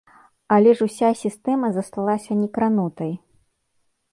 Але 0.55 0.71
ж 0.77 0.87
уся 0.87 1.09
сістэма 1.23 1.67
засталася 1.77 2.31
некранутай. 2.41 3.13